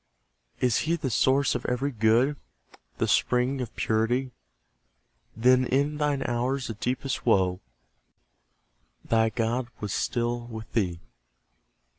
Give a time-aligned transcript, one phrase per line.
[0.59, 2.35] Is He the source of every good,
[2.97, 4.31] The spring of purity?
[5.37, 7.59] Then in thine hours of deepest woe,
[9.05, 11.01] Thy God was still with thee.